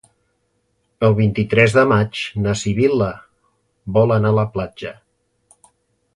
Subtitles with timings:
[1.07, 3.11] El vint-i-tres de maig na Sibil·la
[3.99, 4.97] vol anar a la platja.